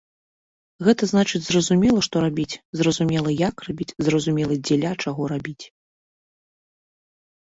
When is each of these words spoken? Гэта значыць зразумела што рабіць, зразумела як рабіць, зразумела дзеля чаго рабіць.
Гэта 0.85 1.03
значыць 1.09 1.41
зразумела 1.49 1.99
што 2.07 2.15
рабіць, 2.25 2.55
зразумела 2.81 3.29
як 3.49 3.55
рабіць, 3.67 3.89
зразумела 4.07 4.57
дзеля 4.65 4.95
чаго 5.05 5.21
рабіць. 5.33 5.65